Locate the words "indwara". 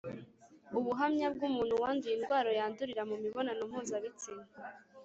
2.15-2.49